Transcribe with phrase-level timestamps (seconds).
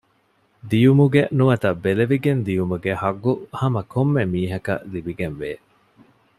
[0.69, 5.49] ދިޔުމުގެ ނުވަތަ ބެލެވިގެން ދިޔުމުގެ ޙައްޤު ހަމަކޮންމެ މީހަކަށް ލިބިގެންވޭ